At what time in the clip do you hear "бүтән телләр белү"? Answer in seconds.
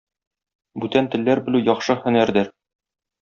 0.85-1.61